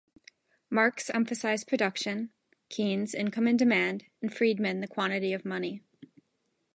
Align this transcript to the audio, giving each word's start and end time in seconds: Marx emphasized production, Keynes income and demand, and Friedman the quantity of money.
Marx 0.67 1.11
emphasized 1.11 1.67
production, 1.67 2.31
Keynes 2.69 3.13
income 3.13 3.45
and 3.45 3.59
demand, 3.59 4.05
and 4.19 4.33
Friedman 4.35 4.79
the 4.79 4.87
quantity 4.87 5.31
of 5.31 5.45
money. 5.45 5.83